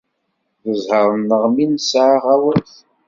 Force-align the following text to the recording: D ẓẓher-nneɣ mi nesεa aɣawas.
D 0.71 0.73
ẓẓher-nneɣ 0.85 1.43
mi 1.53 1.65
nesεa 1.73 2.11
aɣawas. 2.17 2.73